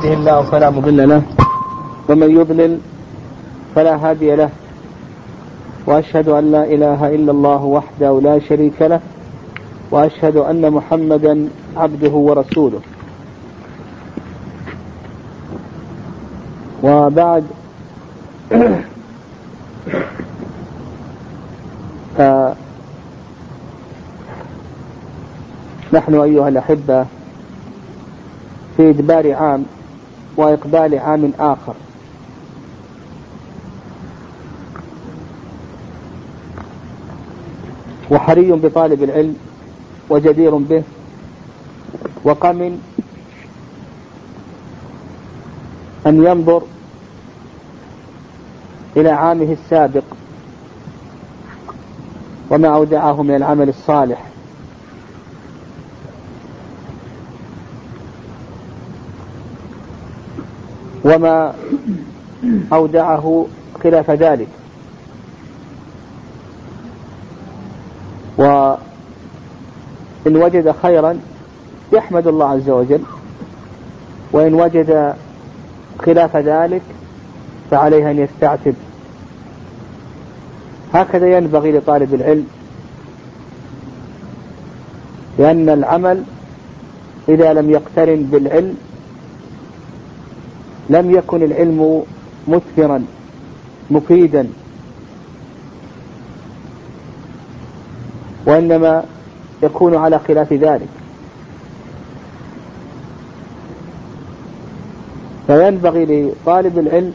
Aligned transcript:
يهده 0.00 0.14
الله 0.14 0.42
فلا 0.42 0.70
مضل 0.70 1.08
له 1.08 1.22
ومن 2.08 2.30
يضلل 2.30 2.78
فلا 3.74 3.96
هادي 3.96 4.36
له. 4.36 4.50
وأشهد 5.86 6.28
أن 6.28 6.52
لا 6.52 6.64
إله 6.64 7.14
إلا 7.14 7.32
الله 7.32 7.64
وحده 7.64 8.20
لا 8.20 8.38
شريك 8.38 8.82
له 8.82 9.00
وأشهد 9.90 10.36
أن 10.36 10.70
محمدا 10.72 11.48
عبده 11.76 12.10
ورسوله. 12.10 12.80
وبعد 16.82 17.44
نحن 25.92 26.14
أيها 26.14 26.48
الأحبة 26.48 27.06
في 28.76 28.90
إدبار 28.90 29.32
عام 29.34 29.64
وإقبال 30.40 30.98
عام 30.98 31.32
آخر. 31.38 31.74
وحري 38.10 38.52
بطالب 38.52 39.02
العلم 39.02 39.36
وجدير 40.10 40.56
به 40.56 40.82
وقم 42.24 42.78
أن 46.06 46.24
ينظر 46.26 46.62
إلى 48.96 49.08
عامه 49.10 49.52
السابق 49.52 50.04
وما 52.50 52.68
أودعه 52.68 53.22
من 53.22 53.34
العمل 53.34 53.68
الصالح. 53.68 54.29
وما 61.04 61.54
أودعه 62.72 63.46
خلاف 63.82 64.10
ذلك. 64.10 64.48
وإن 68.38 68.76
وجد 70.26 70.74
خيرا 70.82 71.18
يحمد 71.92 72.26
الله 72.26 72.48
عز 72.48 72.70
وجل 72.70 73.02
وإن 74.32 74.54
وجد 74.54 75.14
خلاف 75.98 76.36
ذلك 76.36 76.82
فعليه 77.70 78.10
أن 78.10 78.18
يستعتب. 78.18 78.74
هكذا 80.94 81.36
ينبغي 81.36 81.72
لطالب 81.72 82.14
العلم 82.14 82.46
لأن 85.38 85.68
العمل 85.68 86.22
إذا 87.28 87.52
لم 87.52 87.70
يقترن 87.70 88.22
بالعلم 88.22 88.76
لم 90.90 91.10
يكن 91.10 91.42
العلم 91.42 92.02
مثمرا 92.48 93.04
مفيدا. 93.90 94.48
وإنما 98.46 99.04
يكون 99.62 99.94
على 99.94 100.18
خلاف 100.18 100.52
ذلك. 100.52 100.88
فينبغي 105.46 106.04
لطالب 106.04 106.78
العلم 106.78 107.12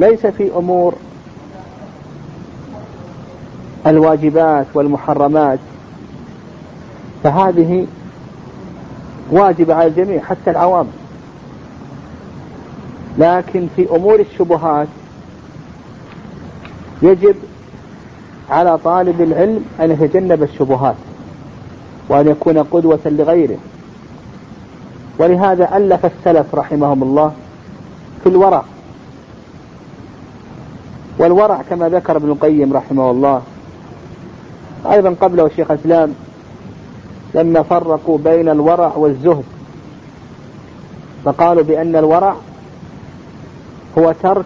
ليس 0.00 0.26
في 0.26 0.50
أمور 0.56 0.94
الواجبات 3.86 4.66
والمحرمات 4.74 5.58
فهذه 7.22 7.86
واجبة 9.30 9.74
على 9.74 9.86
الجميع 9.86 10.20
حتى 10.22 10.50
العوام. 10.50 10.86
لكن 13.18 13.68
في 13.76 13.96
أمور 13.96 14.20
الشبهات 14.20 14.88
يجب 17.02 17.36
على 18.50 18.78
طالب 18.78 19.20
العلم 19.20 19.64
أن 19.80 19.90
يتجنب 19.90 20.42
الشبهات 20.42 20.94
وأن 22.08 22.28
يكون 22.28 22.58
قدوة 22.58 23.00
لغيره. 23.06 23.58
ولهذا 25.18 25.76
ألف 25.76 26.06
السلف 26.06 26.54
رحمهم 26.54 27.02
الله 27.02 27.32
في 28.22 28.28
الورع. 28.28 28.64
والورع 31.18 31.62
كما 31.70 31.88
ذكر 31.88 32.16
ابن 32.16 32.30
القيم 32.30 32.72
رحمه 32.72 33.10
الله 33.10 33.42
أيضا 34.90 35.14
قبله 35.20 35.46
الشيخ 35.46 35.70
الإسلام 35.70 36.14
لما 37.34 37.62
فرقوا 37.62 38.18
بين 38.18 38.48
الورع 38.48 38.92
والزهد. 38.96 39.44
فقالوا 41.24 41.62
بأن 41.62 41.96
الورع 41.96 42.36
هو 43.98 44.12
ترك 44.22 44.44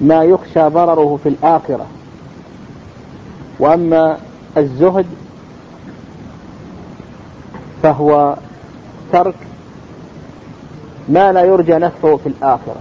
ما 0.00 0.24
يخشى 0.24 0.68
ضرره 0.68 1.18
في 1.22 1.28
الآخرة. 1.28 1.86
وأما 3.58 4.18
الزهد 4.56 5.06
فهو 7.82 8.36
ترك 9.12 9.34
ما 11.08 11.32
لا 11.32 11.44
يرجى 11.44 11.74
نفعه 11.74 12.16
في 12.16 12.28
الآخرة. 12.28 12.80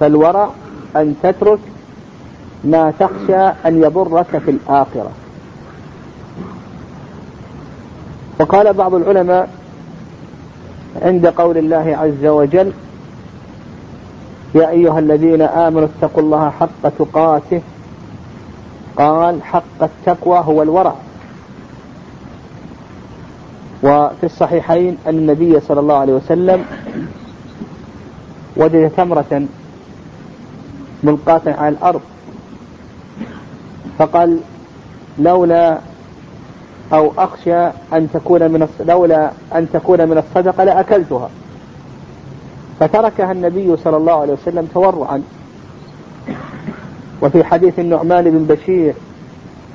فالورع 0.00 0.50
أن 0.96 1.14
تترك 1.22 1.58
ما 2.64 2.92
تخشى 2.98 3.36
أن 3.66 3.82
يضرك 3.82 4.38
في 4.38 4.50
الآخرة. 4.50 5.10
وقال 8.40 8.72
بعض 8.72 8.94
العلماء 8.94 9.50
عند 11.02 11.26
قول 11.26 11.58
الله 11.58 11.96
عز 12.00 12.26
وجل 12.26 12.72
يا 14.54 14.70
أيها 14.70 14.98
الذين 14.98 15.42
آمنوا 15.42 15.88
اتقوا 15.88 16.22
الله 16.22 16.50
حق 16.50 16.88
تقاته. 16.98 17.60
قال 18.96 19.42
حق 19.42 19.82
التقوى 19.82 20.38
هو 20.38 20.62
الورع. 20.62 20.94
وفي 23.82 24.24
الصحيحين 24.24 24.98
أن 25.06 25.14
النبي 25.18 25.60
صلى 25.60 25.80
الله 25.80 25.96
عليه 25.96 26.12
وسلم 26.12 26.64
وجد 28.56 28.90
تمرة 28.96 29.46
ملقاة 31.02 31.40
على 31.46 31.68
الأرض. 31.68 32.00
فقال 33.98 34.38
لولا 35.18 35.78
أو 36.92 37.12
أخشى 37.18 37.66
أن 37.66 38.08
تكون 38.12 38.50
من 38.50 38.68
لولا 38.86 39.30
أن 39.54 39.68
تكون 39.72 40.08
من 40.08 40.18
الصدقة 40.18 40.64
لأكلتها. 40.64 41.30
فتركها 42.80 43.32
النبي 43.32 43.76
صلى 43.76 43.96
الله 43.96 44.12
عليه 44.12 44.32
وسلم 44.32 44.68
تورعا. 44.74 45.22
وفي 47.22 47.44
حديث 47.44 47.78
النعمان 47.78 48.24
بن 48.30 48.54
بشير 48.54 48.94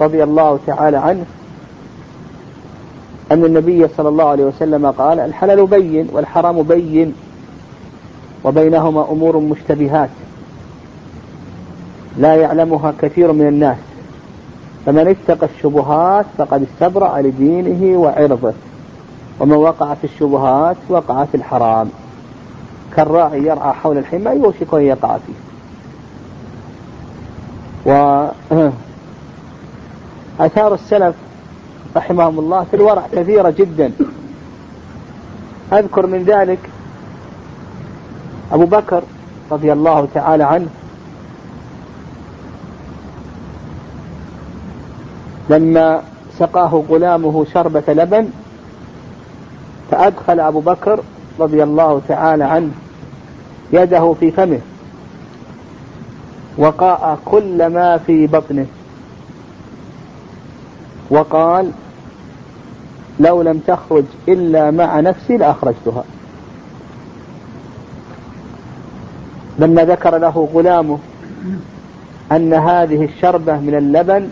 رضي 0.02 0.24
الله 0.24 0.60
تعالى 0.68 0.98
عنه 0.98 1.26
أن 3.32 3.46
النبي 3.46 3.88
صلى 3.98 4.10
الله 4.10 4.26
عليه 4.26 4.46
وسلم 4.46 4.92
قال 4.92 5.20
الحلال 5.20 5.66
بين 5.68 6.10
والحرام 6.14 6.64
بين 6.64 7.14
وبينهما 8.44 9.12
أمور 9.12 9.38
مشتبهات 9.38 10.10
لا 12.18 12.36
يعلمها 12.36 12.94
كثير 13.02 13.32
من 13.32 13.48
الناس. 13.48 13.78
فمن 14.86 15.08
اتقى 15.08 15.48
الشبهات 15.56 16.26
فقد 16.38 16.68
استبرأ 16.74 17.22
لدينه 17.22 17.98
وعرضه 17.98 18.54
ومن 19.40 19.56
وقع 19.56 19.94
في 19.94 20.04
الشبهات 20.04 20.78
وقع 20.90 21.26
في 21.26 21.36
الحرام. 21.36 21.90
كالراعي 22.96 23.44
يرعى 23.44 23.74
حول 23.74 23.98
الحمى 23.98 24.32
يوشك 24.32 24.74
أن 24.74 24.82
يقع 24.82 25.18
فيه. 25.18 25.34
وأثار 30.40 30.74
السلف 30.80 31.16
رحمهم 31.96 32.40
الله 32.40 32.64
في 32.64 32.76
الورع 32.76 33.04
كثيرة 33.12 33.50
جدا. 33.50 33.92
أذكر 35.74 36.08
من 36.08 36.24
ذلك 36.24 36.60
أبو 38.52 38.66
بكر 38.66 39.04
رضي 39.52 39.74
الله 39.74 40.08
تعالى 40.14 40.44
عنه 40.44 40.68
لما 45.50 46.02
سقاه 46.40 46.84
غلامه 46.90 47.46
شربة 47.54 47.84
لبن 47.88 48.30
فأدخل 49.92 50.40
أبو 50.40 50.60
بكر 50.60 51.00
رضي 51.40 51.64
الله 51.64 52.02
تعالى 52.08 52.44
عنه. 52.44 52.72
يده 53.74 54.16
في 54.20 54.32
فمه 54.32 54.60
وقاء 56.58 57.20
كل 57.26 57.68
ما 57.68 57.98
في 57.98 58.28
بطنه. 58.28 58.66
وقال 61.10 61.72
لو 63.20 63.42
لم 63.42 63.60
تخرج 63.68 64.04
إلا 64.28 64.72
مع 64.72 65.00
نفسي 65.00 65.38
لأخرجتها. 65.38 66.04
لما 69.60 69.86
ذكر 69.86 70.18
له 70.18 70.50
غلامه 70.54 71.00
أن 72.32 72.54
هذه 72.54 73.06
الشربة 73.06 73.60
من 73.60 73.76
اللبن 73.76 74.30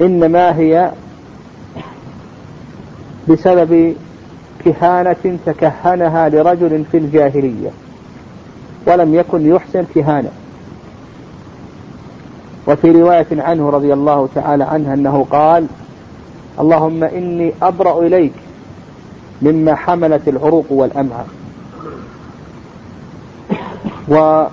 إنما 0.00 0.56
هي 0.56 0.92
بسبب 3.28 3.94
كهانة 4.64 5.38
تكهنها 5.46 6.28
لرجل 6.28 6.84
في 6.92 6.98
الجاهلية. 6.98 7.70
ولم 8.86 9.14
يكن 9.14 9.54
يحسن 9.54 9.84
كهانة 9.94 10.30
وفي 12.66 12.90
رواية 12.90 13.26
عنه 13.32 13.70
رضي 13.70 13.92
الله 13.92 14.28
تعالى 14.34 14.64
عنه 14.64 14.94
أنه 14.94 15.26
قال 15.30 15.66
اللهم 16.60 17.04
إني 17.04 17.52
أبرأ 17.62 18.06
إليك 18.06 18.32
مما 19.42 19.74
حملت 19.74 20.28
العروق 20.28 20.66
والأمعاء. 20.70 21.28
وعمر 24.08 24.48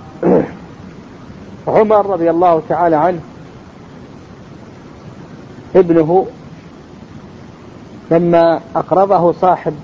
رضي 2.14 2.30
الله 2.30 2.62
تعالى 2.68 2.96
عنه 2.96 3.20
ابنه 5.76 6.26
لما 8.10 8.60
أقرضه 8.76 9.32
صاحب 9.32 9.74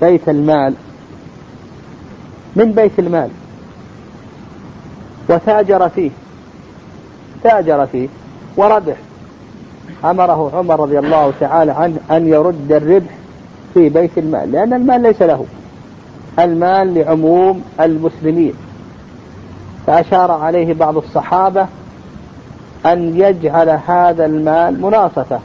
بيت 0.00 0.28
المال 0.28 0.74
من 2.56 2.72
بيت 2.72 2.98
المال 2.98 3.30
وتاجر 5.32 5.88
فيه. 5.88 6.10
تاجر 7.42 7.86
فيه 7.86 8.08
وربح 8.56 8.96
أمره 10.04 10.50
عمر 10.54 10.80
رضي 10.80 10.98
الله 10.98 11.32
تعالى 11.40 11.72
عنه 11.72 11.96
أن 12.10 12.28
يرد 12.28 12.72
الربح 12.72 13.10
في 13.74 13.88
بيت 13.88 14.18
المال 14.18 14.52
لأن 14.52 14.74
المال 14.74 15.02
ليس 15.02 15.22
له. 15.22 15.44
المال 16.38 16.94
لعموم 16.94 17.62
المسلمين. 17.80 18.54
فأشار 19.86 20.30
عليه 20.30 20.74
بعض 20.74 20.96
الصحابة 20.96 21.66
أن 22.86 23.16
يجعل 23.16 23.68
هذا 23.86 24.26
المال 24.26 24.82
مناصفة 24.82 25.40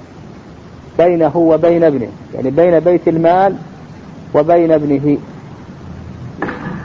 بينه 0.97 1.37
وبين 1.37 1.83
ابنه 1.83 2.07
يعني 2.35 2.49
بين 2.49 2.79
بيت 2.79 3.07
المال 3.07 3.55
وبين 4.33 4.71
ابنه. 4.71 5.17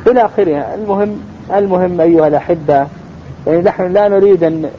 إلى 0.07 0.25
آخره. 0.25 0.75
المهم 0.75 1.21
المهم 1.53 2.01
أيها 2.01 2.29
الأحبة 2.29 2.87
يعني 3.47 3.63
نحن 3.63 3.93
لا 3.93 4.09
نريد 4.09 4.45
أن 4.45 4.71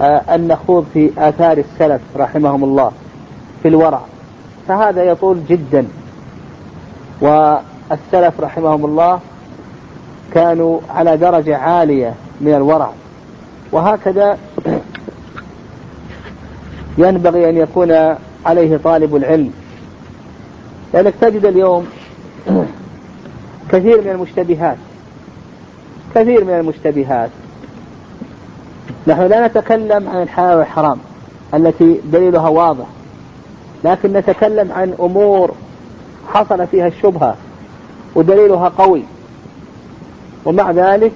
آه، 0.00 0.22
أن 0.34 0.48
نخوض 0.48 0.86
في 0.94 1.10
آثار 1.18 1.58
السلف 1.58 2.00
رحمهم 2.16 2.64
الله 2.64 2.92
في 3.62 3.68
الورع. 3.68 4.00
فهذا 4.68 5.02
يطول 5.02 5.38
جدا. 5.48 5.86
والسلف 7.20 8.40
رحمهم 8.40 8.84
الله 8.84 9.20
كانوا 10.34 10.80
على 10.90 11.16
درجة 11.16 11.56
عالية 11.56 12.14
من 12.40 12.54
الورع. 12.54 12.90
وهكذا 13.72 14.38
ينبغي 16.98 17.50
أن 17.50 17.56
يكون 17.56 18.16
عليه 18.46 18.76
طالب 18.76 19.16
العلم. 19.16 19.52
لأنك 20.94 21.14
تجد 21.20 21.44
اليوم 21.44 21.86
كثير 23.72 24.00
من 24.00 24.10
المشتبهات. 24.10 24.76
كثير 26.16 26.44
من 26.44 26.50
المشتبهات. 26.50 27.30
نحن 29.06 29.22
لا 29.22 29.46
نتكلم 29.46 30.08
عن 30.08 30.22
الحلال 30.22 30.58
والحرام 30.58 30.98
التي 31.54 32.00
دليلها 32.12 32.48
واضح 32.48 32.86
لكن 33.84 34.12
نتكلم 34.12 34.72
عن 34.72 34.94
أمور 35.00 35.50
حصل 36.28 36.66
فيها 36.66 36.86
الشبهة 36.86 37.36
ودليلها 38.14 38.68
قوي. 38.68 39.02
ومع 40.44 40.70
ذلك 40.70 41.12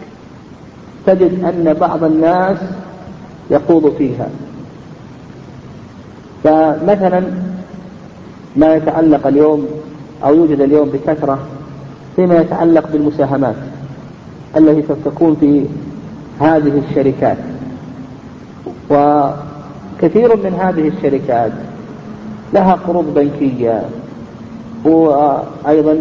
تجد 1.06 1.44
أن 1.44 1.76
بعض 1.81 2.05
الناس 2.05 2.58
يخوض 3.50 3.94
فيها. 3.99 4.29
فمثلا 6.44 7.23
ما 8.56 8.75
يتعلق 8.75 9.26
اليوم 9.26 9.69
أو 10.25 10.35
يوجد 10.35 10.61
اليوم 10.61 10.88
بكثرة 10.88 11.38
فيما 12.17 12.37
يتعلق 12.37 12.87
بالمساهمات. 12.93 13.70
التي 14.56 14.94
تكون 15.05 15.37
في 15.41 15.67
هذه 16.41 16.82
الشركات. 16.88 17.37
وكثير 18.91 20.37
من 20.37 20.55
هذه 20.61 20.88
الشركات 20.88 21.52
لها 22.55 22.73
قروض 22.73 23.14
بنكية 23.14 23.82
وأيضا 24.85 26.00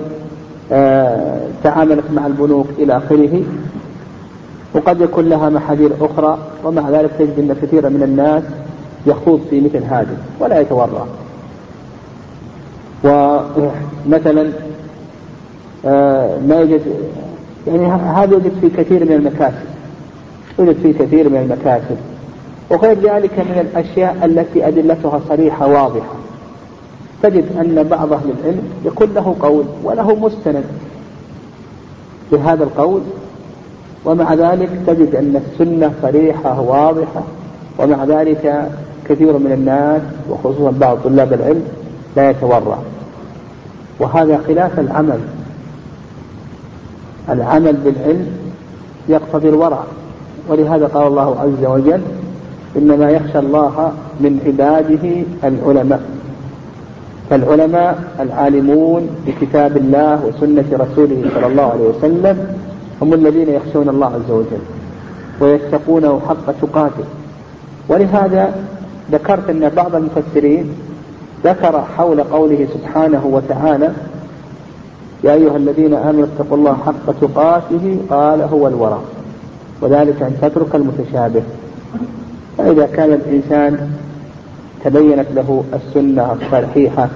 آه، 0.71 1.39
تعاملت 1.63 2.03
مع 2.13 2.27
البنوك 2.27 2.67
إلى 2.79 2.97
آخره 2.97 3.43
وقد 4.73 5.01
يكون 5.01 5.29
لها 5.29 5.49
محاذير 5.49 5.91
أخرى 6.01 6.37
ومع 6.63 6.89
ذلك 6.89 7.11
تجد 7.19 7.39
أن 7.39 7.55
كثيرا 7.61 7.89
من 7.89 8.03
الناس 8.03 8.43
يخوض 9.05 9.41
في 9.49 9.61
مثل 9.61 9.83
هذا 9.83 10.17
ولا 10.39 10.59
يتورع. 10.59 11.05
ومثلا 13.03 14.49
آه، 15.85 16.39
ما 16.47 16.55
يوجد 16.55 16.81
يعني 17.69 17.85
هذا 17.87 18.31
يوجد 18.31 18.51
في 18.61 18.69
كثير 18.69 19.05
من 19.05 19.11
المكاسب. 19.11 19.65
يوجد 20.59 20.75
في 20.83 20.93
كثير 20.93 21.29
من 21.29 21.37
المكاسب. 21.37 21.97
وغير 22.69 22.99
ذلك 22.99 23.39
من 23.39 23.67
الأشياء 23.71 24.25
التي 24.25 24.67
أدلتها 24.67 25.21
صريحة 25.29 25.67
واضحة. 25.67 26.13
تجد 27.23 27.45
أن 27.57 27.83
بعض 27.83 28.13
أهل 28.13 28.33
العلم 28.39 28.63
يكون 28.85 29.13
له 29.15 29.35
قول 29.39 29.65
وله 29.83 30.15
مستند 30.15 30.63
بهذا 32.31 32.63
القول 32.63 33.01
ومع 34.05 34.33
ذلك 34.33 34.69
تجد 34.87 35.15
أن 35.15 35.41
السنة 35.45 35.91
صريحة 36.01 36.61
واضحة 36.61 37.23
ومع 37.79 38.03
ذلك 38.05 38.69
كثير 39.09 39.37
من 39.37 39.51
الناس 39.51 40.01
وخصوصا 40.29 40.71
بعض 40.71 40.97
طلاب 41.03 41.33
العلم 41.33 41.63
لا 42.15 42.29
يتورع. 42.29 42.77
وهذا 43.99 44.39
خلاف 44.47 44.79
العمل. 44.79 45.19
العمل 47.31 47.73
بالعلم 47.73 48.27
يقتضي 49.09 49.49
الورع. 49.49 49.83
ولهذا 50.49 50.87
قال 50.87 51.07
الله 51.07 51.39
عز 51.39 51.65
وجل 51.65 52.01
إنما 52.77 53.09
يخشى 53.09 53.39
الله 53.39 53.91
من 54.19 54.39
عباده 54.45 55.23
العلماء. 55.43 56.01
فالعلماء 57.29 58.03
العالمون 58.19 59.09
بكتاب 59.27 59.77
الله 59.77 60.25
وسنة 60.25 60.65
رسوله 60.73 61.29
صلى 61.35 61.47
الله 61.47 61.63
عليه 61.63 61.87
وسلم 61.89 62.55
هم 63.01 63.13
الذين 63.13 63.49
يخشون 63.49 63.89
الله 63.89 64.07
عز 64.07 64.31
وجل 64.31 64.63
ويتقونه 65.39 66.21
حق 66.29 66.53
تقاته. 66.61 67.03
ولهذا 67.89 68.53
ذكرت 69.11 69.49
أن 69.49 69.69
بعض 69.69 69.95
المفسرين 69.95 70.71
ذكر 71.43 71.83
حول 71.97 72.23
قوله 72.23 72.67
سبحانه 72.73 73.25
وتعالى 73.25 73.91
يا 75.23 75.33
أيها 75.33 75.57
الذين 75.57 75.93
آمنوا 75.93 76.25
اتقوا 76.25 76.57
الله 76.57 76.73
حق 76.73 77.19
تقاته 77.21 77.97
قال 78.09 78.41
هو 78.41 78.67
الورع 78.67 78.99
وذلك 79.81 80.21
أن 80.21 80.37
تترك 80.41 80.75
المتشابه. 80.75 81.41
فإذا 82.57 82.85
كان 82.85 83.13
الإنسان 83.13 83.89
تبينت 84.83 85.27
له 85.35 85.63
السنة 85.73 86.33
الصحيحة 86.33 87.09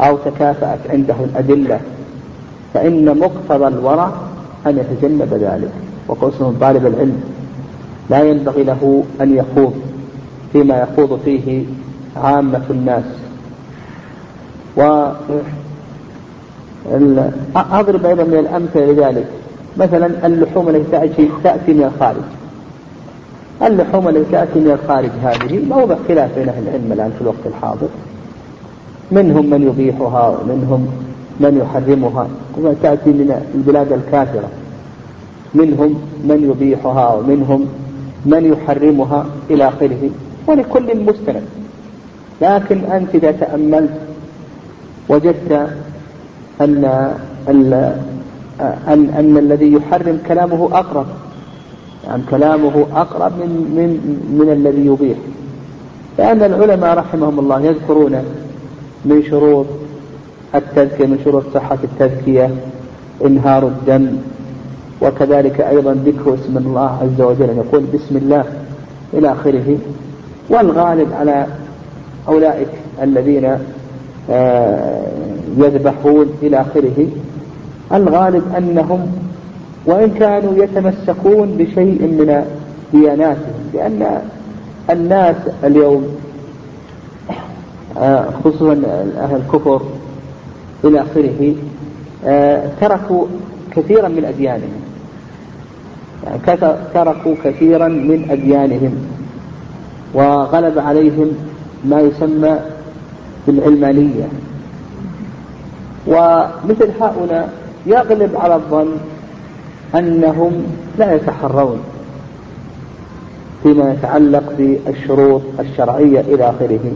أو 0.00 0.16
تكافأت 0.16 0.78
عنده 0.90 1.14
الأدلة 1.24 1.80
فإن 2.74 3.18
مقتضى 3.18 3.68
الورع 3.68 4.10
أن 4.66 4.78
يتجنب 4.78 5.34
ذلك. 5.34 5.72
وقصه 6.08 6.52
طالب 6.60 6.86
العلم 6.86 7.20
لا 8.10 8.22
ينبغي 8.22 8.62
له 8.62 9.04
أن 9.20 9.36
يخوض 9.36 9.74
فيما 10.52 10.80
يخوض 10.80 11.20
فيه 11.24 11.64
عامة 12.16 12.62
الناس. 12.70 13.04
و 14.76 15.08
أضرب 17.56 18.06
أيضا 18.06 18.24
من 18.24 18.38
الأمثلة 18.38 18.86
لذلك. 18.92 19.26
مثلا 19.76 20.26
اللحوم 20.26 20.68
التي 20.68 20.90
تأتي 20.90 21.28
تأتي 21.44 21.72
من 21.72 21.84
الخارج. 21.94 22.22
اللحوم 23.62 24.08
التي 24.08 24.32
تأتي 24.32 24.60
من 24.60 24.70
الخارج 24.70 25.10
هذه 25.22 25.64
موضع 25.68 25.96
خلاف 26.08 26.38
بين 26.38 26.48
أهل 26.48 26.62
العلم 26.68 26.92
الآن 26.92 27.12
في 27.18 27.22
الوقت 27.22 27.46
الحاضر. 27.46 27.88
منهم 29.12 29.50
من 29.50 29.62
يبيحها 29.62 30.28
ومنهم 30.28 30.86
من 31.40 31.58
يحرمها. 31.62 32.28
تأتي 32.82 33.10
من 33.10 33.42
البلاد 33.54 33.92
الكافرة. 33.92 34.48
منهم 35.54 36.00
من 36.24 36.50
يبيحها 36.50 37.14
ومنهم 37.14 37.66
من 38.26 38.52
يحرمها 38.52 39.26
إلى 39.50 39.68
آخره. 39.68 40.10
ولكل 40.46 41.04
مستند. 41.04 41.42
لكن 42.42 42.78
أنت 42.84 43.14
إذا 43.14 43.30
تأملت 43.30 43.90
وجدت 45.08 45.68
أن 46.60 46.84
أن 47.48 47.94
أن, 48.88 49.36
الذي 49.38 49.72
يحرم 49.72 50.18
كلامه 50.28 50.68
أقرب. 50.72 51.06
يعني 52.06 52.22
كلامه 52.30 52.86
أقرب 52.94 53.32
من 53.32 53.48
من 53.76 53.90
من 54.38 54.52
الذي 54.52 54.86
يبيح. 54.86 55.18
لأن 56.18 56.42
العلماء 56.42 56.98
رحمهم 56.98 57.38
الله 57.38 57.60
يذكرون 57.60 58.12
من 59.04 59.22
شروط 59.22 59.66
التزكية 60.54 61.06
من 61.06 61.20
شروط 61.24 61.44
صحة 61.54 61.78
التزكية 61.84 62.50
إنهار 63.24 63.66
الدم 63.66 64.16
وكذلك 65.02 65.60
أيضا 65.60 65.92
ذكر 65.92 66.34
اسم 66.34 66.58
الله 66.58 66.98
عز 67.02 67.20
وجل 67.20 67.48
يقول 67.48 67.84
بسم 67.94 68.16
الله 68.16 68.44
إلى 69.14 69.32
آخره. 69.32 69.78
والغالب 70.48 71.12
على 71.12 71.46
أولئك 72.28 72.68
الذين 73.02 73.58
يذبحون 75.58 76.26
إلى 76.42 76.60
آخره. 76.60 77.06
الغالب 77.92 78.42
أنهم 78.58 79.12
وإن 79.86 80.10
كانوا 80.10 80.64
يتمسكون 80.64 81.56
بشيء 81.58 82.02
من 82.02 82.44
دياناتهم 82.92 83.70
لأن 83.74 84.20
الناس 84.90 85.36
اليوم 85.64 86.16
آه، 87.98 88.26
خصوصا 88.44 88.72
أهل 89.18 89.36
الكفر 89.36 89.80
إلى 90.84 91.02
آخره 91.02 91.54
آه، 92.26 92.62
تركوا 92.80 93.26
كثيرا 93.70 94.08
من 94.08 94.24
أديانهم. 94.24 94.80
يعني 96.26 96.38
تركوا 96.94 97.34
كثيرا 97.44 97.88
من 97.88 98.26
أديانهم. 98.30 98.94
وغلب 100.14 100.78
عليهم 100.78 101.32
ما 101.84 102.00
يسمى 102.00 102.58
بالعلمانية. 103.46 104.28
ومثل 106.06 106.90
هؤلاء 107.00 107.52
يغلب 107.86 108.30
على 108.36 108.54
الظن 108.54 108.88
أنهم 109.94 110.52
لا 110.98 111.14
يتحرون 111.14 111.78
فيما 113.62 113.92
يتعلق 113.92 114.52
بالشروط 114.58 115.42
الشرعية 115.60 116.20
إلى 116.20 116.50
آخره. 116.50 116.92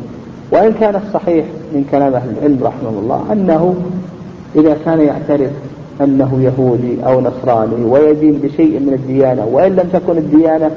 وإن 0.53 0.73
كان 0.81 1.03
الصحيح 1.07 1.45
من 1.73 1.85
كلام 1.91 2.15
أهل 2.15 2.29
العلم 2.39 2.59
رحمه 2.63 2.89
الله 2.89 3.25
أنه 3.33 3.75
إذا 4.57 4.77
كان 4.85 5.01
يعترف 5.01 5.51
أنه 6.01 6.41
يهودي 6.43 7.07
أو 7.07 7.21
نصراني 7.21 7.85
ويدين 7.85 8.33
بشيء 8.33 8.81
من 8.81 8.93
الديانة 8.93 9.45
وإن 9.45 9.77
لم 9.77 9.89
تكن 9.93 10.19
الديانة 10.19 10.71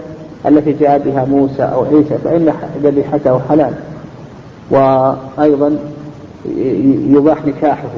التي 0.45 0.71
جاء 0.71 1.01
بها 1.05 1.25
موسى 1.25 1.63
أو 1.63 1.85
عيسى 1.85 2.17
فإن 2.23 2.53
ذبيحته 2.83 3.39
حلال. 3.49 3.73
وأيضا 4.73 5.77
يباح 7.09 7.45
نكاحه 7.45 7.89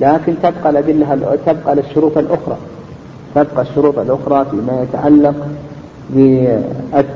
لكن 0.00 0.34
تبقى 0.42 0.70
الأدلة 0.70 1.38
تبقى 1.46 1.74
للشروط 1.76 2.18
الأخرى 2.18 2.56
تبقى 3.34 3.62
الشروط 3.62 3.98
الأخرى 3.98 4.46
فيما 4.50 4.82
يتعلق 4.82 5.34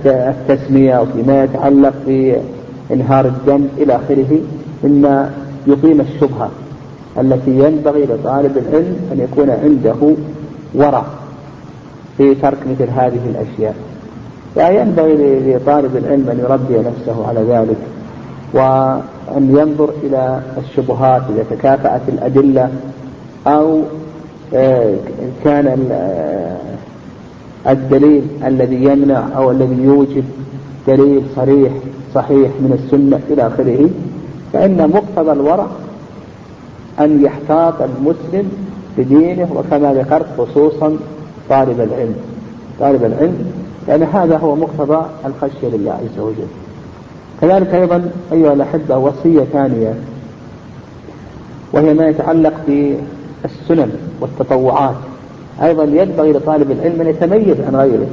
بالتسمية 0.05 0.99
وفيما 1.01 1.45
يتعلق 1.45 1.93
بإنهار 2.07 3.25
الدم 3.25 3.65
إلى 3.79 3.97
آخره 3.97 4.41
مما 4.85 5.31
يقيم 5.67 6.01
الشبهة 6.01 6.51
التي 7.21 7.51
ينبغي 7.51 8.05
لطالب 8.05 8.59
العلم 8.59 8.97
أن 9.13 9.21
يكون 9.21 9.51
عنده 9.51 10.15
ورع 10.75 11.05
في 12.17 12.35
ترك 12.35 12.59
مثل 12.71 12.91
هذه 12.91 13.21
الأشياء. 13.31 13.75
فينبغي 14.55 15.55
لطالب 15.55 15.97
العلم 15.97 16.29
أن 16.31 16.39
يربي 16.39 16.89
نفسه 16.89 17.29
على 17.29 17.41
ذلك. 17.41 17.77
وأن 18.53 19.57
ينظر 19.59 19.91
إلى 20.03 20.41
الشبهات 20.59 21.23
إذا 21.31 21.45
تكافأت 21.51 22.01
الأدلة 22.09 22.71
أو 23.47 23.83
آه، 24.55 24.95
كان 25.45 25.89
آه، 25.93 27.73
الدليل 27.73 28.23
الذي 28.47 28.85
يمنع 28.85 29.25
أو 29.37 29.51
الذي 29.51 29.83
يوجب 29.83 30.25
دليل 30.87 31.23
صريح 31.37 31.73
صحيح 32.15 32.51
من 32.61 32.79
السنة 32.85 33.21
إلى 33.31 33.47
آخره 33.47 33.91
فإن 34.53 34.91
مقتضى 34.95 35.33
الورع 35.33 35.67
أن 37.01 37.25
يحتاط 37.25 37.75
المسلم 37.83 38.53
بدينه 38.99 39.49
وكما 39.55 39.95
ذكرت 39.95 40.27
خصوصا 40.39 40.97
طالب 41.49 41.81
العلم. 41.81 42.15
طالب 42.81 43.05
العلم 43.05 43.53
لأن 43.89 44.03
هذا 44.03 44.37
هو 44.37 44.55
مقتضى 44.55 45.07
الخشية 45.27 45.69
لله 45.69 45.93
عز 45.93 46.19
وجل. 46.19 46.62
كذلك 47.43 47.75
أيضا 47.75 48.11
أيها 48.33 48.53
الأحبة 48.53 48.97
وصية 48.97 49.45
ثانية 49.53 49.95
وهي 51.73 51.95
ما 51.95 52.09
يتعلق 52.09 52.53
بالسنن 52.67 53.91
والتطوعات. 54.21 54.95
أيضا 55.63 55.85
ينبغي 55.85 56.33
لطالب 56.33 56.71
العلم 56.71 57.01
أن 57.01 57.09
يتميز 57.09 57.57
عن 57.61 57.77
غيره 57.77 58.07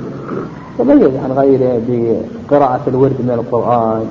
يتميز 0.79 1.15
عن 1.23 1.31
غيره 1.31 1.81
بقراءة 1.87 2.81
الورد 2.87 3.15
من 3.19 3.31
القرآن 3.31 4.05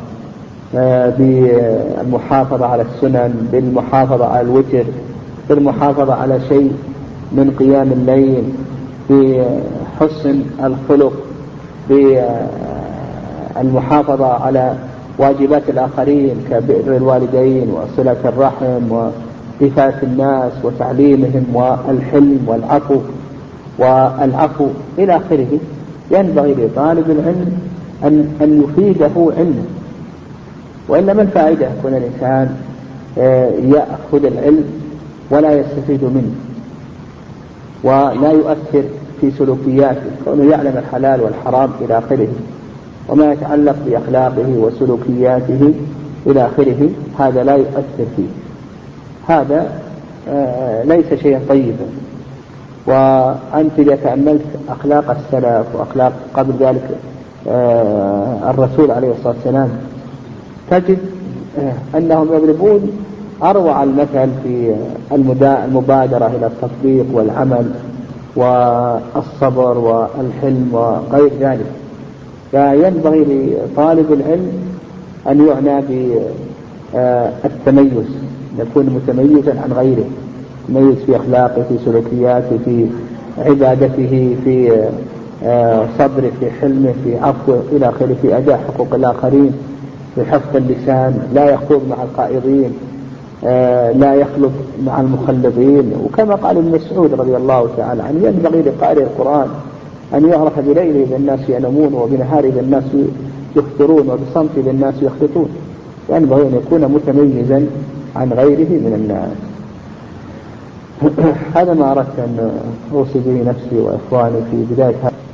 آه، 0.74 1.10
بالمحافظة 1.18 2.66
على 2.66 2.82
السنن 2.82 3.48
بالمحافظة 3.52 4.26
على 4.26 4.40
الوتر 4.40 4.84
بالمحافظة 5.48 6.14
على 6.14 6.40
شيء 6.48 6.72
من 7.32 7.54
قيام 7.58 7.92
الليل 7.92 8.44
بحسن 9.10 10.42
الخلق 10.64 11.12
بالمحافظة 13.56 14.26
على 14.26 14.74
واجبات 15.18 15.62
الآخرين 15.68 16.36
كبئر 16.50 16.96
الوالدين 16.96 17.70
وصلة 17.70 18.16
الرحم 18.24 18.92
وإفاة 18.92 19.94
الناس 20.02 20.52
وتعليمهم 20.62 21.46
والحلم 21.54 22.44
والعفو 22.46 23.00
والعفو 23.78 24.66
إلى 24.98 25.16
آخره. 25.16 25.58
ينبغي 26.10 26.54
لطالب 26.54 27.10
العلم 27.10 27.58
أن 28.04 28.36
أن 28.40 28.62
يفيده 28.62 29.32
علمه 29.36 29.64
وإلا 30.88 31.14
ما 31.14 31.22
الفائدة 31.22 31.66
يكون 31.78 31.94
الإنسان 31.94 32.56
آه، 33.18 33.50
يأخذ 33.50 34.24
العلم 34.24 34.64
ولا 35.30 35.52
يستفيد 35.52 36.04
منه 36.04 36.34
ولا 37.82 38.32
يؤثر 38.32 38.84
في 39.20 39.30
سلوكياته 39.38 40.10
كونه 40.24 40.50
يعلم 40.50 40.76
الحلال 40.76 41.20
والحرام 41.20 41.70
إلى 41.80 41.98
آخره. 41.98 42.28
وما 43.08 43.32
يتعلق 43.32 43.76
بأخلاقه 43.86 44.48
وسلوكياته 44.48 45.74
إلى 46.26 46.46
آخره 46.46 46.88
هذا 47.18 47.44
لا 47.44 47.54
يؤثر 47.56 48.06
فيه. 48.16 48.28
هذا 49.26 49.70
آه، 50.28 50.82
ليس 50.82 51.14
شيئا 51.22 51.40
طيبا. 51.48 51.86
وأنت 52.86 53.78
إذا 53.78 53.96
تأملت 53.96 54.44
أخلاق 54.68 55.10
السلف 55.10 55.66
وأخلاق 55.74 56.12
قبل 56.34 56.52
ذلك 56.60 56.88
آه، 57.48 58.50
الرسول 58.50 58.90
عليه 58.90 59.10
الصلاة 59.10 59.34
والسلام 59.34 59.68
تجد 60.70 60.98
آه، 61.58 61.98
أنهم 61.98 62.34
يضربون 62.34 62.90
أروع 63.42 63.82
المثل 63.82 64.28
في 64.44 64.74
المبادرة 65.12 66.26
إلى 66.26 66.46
التطبيق 66.46 67.06
والعمل 67.12 67.70
والصبر 68.36 69.78
والحلم 69.78 70.68
وغير 70.72 71.30
ذلك. 71.40 71.77
فينبغي 72.50 73.24
لطالب 73.24 74.12
العلم 74.12 74.52
أن 75.28 75.46
يعنى 75.46 75.82
بالتميز 76.94 78.08
يكون 78.58 78.86
متميزا 78.86 79.60
عن 79.60 79.72
غيره. 79.72 80.04
متميز 80.68 80.96
في 81.06 81.16
أخلاقه 81.16 81.62
في 81.68 81.78
سلوكياته 81.84 82.58
في 82.64 82.86
عبادته 83.38 84.36
في 84.44 84.86
آه، 85.44 85.86
صبره 85.98 86.30
في 86.40 86.50
حلمه 86.50 86.94
في 87.04 87.16
عفوه 87.18 87.62
إلى 87.72 87.88
آخره 87.88 88.16
في 88.22 88.36
أداء 88.36 88.60
حقوق 88.68 88.94
الآخرين 88.94 89.52
في 90.14 90.24
حفظ 90.24 90.56
اللسان 90.56 91.28
لا 91.34 91.50
يخوض 91.50 91.82
مع 91.90 92.02
القائضين 92.02 92.72
آه، 93.44 93.92
لا 93.92 94.14
يخلط 94.14 94.50
مع 94.86 95.00
المخلطين 95.00 95.92
وكما 96.04 96.34
قال 96.34 96.56
ابن 96.56 96.70
مسعود 96.70 97.14
رضي 97.14 97.36
الله 97.36 97.68
تعالى 97.76 98.02
عنه 98.02 98.26
ينبغي 98.26 98.62
لقارئ 98.62 99.02
القرآن 99.02 99.48
أن 100.14 100.28
يعرف 100.28 100.58
بليله 100.58 101.04
إذا 101.04 101.16
الناس 101.16 101.40
ينامون 101.48 101.94
وبنهاره 101.94 102.46
إذا 102.46 102.60
الناس 102.60 102.84
يفطرون 103.56 104.10
وبصمت 104.10 104.50
إذا 104.56 104.70
الناس 104.70 104.94
يخلطون 105.02 105.48
ينبغي 106.10 106.42
أن 106.42 106.54
يكون 106.54 106.80
متميزا 106.80 107.66
عن 108.16 108.32
غيره 108.32 108.68
من 108.68 108.94
الناس. 108.94 109.48
هذا 111.56 111.74
ما 111.74 111.92
أردت 111.92 112.18
أن 112.18 112.50
أوصي 112.92 113.18
به 113.26 113.50
نفسي 113.50 113.78
وإخواني 113.78 114.40
في 114.50 114.74
بداية 114.74 114.94
هذا 115.02 115.27